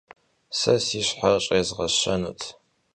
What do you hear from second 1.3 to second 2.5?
ş'êzğeşenut.